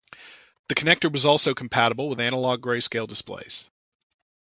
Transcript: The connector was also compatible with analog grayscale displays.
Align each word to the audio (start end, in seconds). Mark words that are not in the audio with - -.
The 0.67 0.73
connector 0.73 1.11
was 1.13 1.25
also 1.27 1.53
compatible 1.53 2.09
with 2.09 2.19
analog 2.19 2.63
grayscale 2.63 3.07
displays. 3.07 3.69